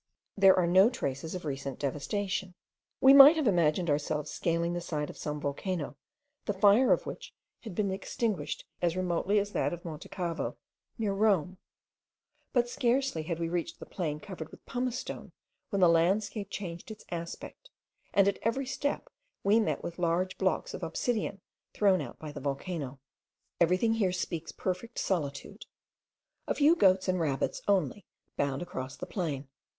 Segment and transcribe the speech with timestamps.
[0.35, 2.55] There are no traces of recent devastation.
[3.01, 5.95] We might have imagined ourselves scaling the side of some volcano,
[6.45, 10.57] the fire of which had been extinguished as remotely as that of Monte Cavo,
[10.97, 11.59] near Rome;
[12.51, 15.33] but scarcely had we reached the plain covered with pumice stone,
[15.69, 17.69] when the landscape changed its aspect,
[18.11, 19.07] and at every step
[19.43, 21.41] we met with large blocks of obsidian
[21.75, 22.99] thrown out by the volcano.
[23.59, 25.67] Everything here speaks perfect solitude.
[26.47, 29.47] A few goats and rabbits only bound across the plain.